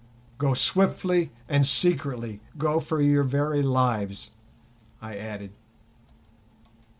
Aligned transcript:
"Go 0.39 0.55
swiftly 0.55 1.31
and 1.47 1.63
secretly; 1.63 2.41
go 2.57 2.79
for 2.79 2.99
your 3.03 3.23
very 3.23 3.61
lives," 3.61 4.31
I 4.99 5.15
added. 5.15 5.51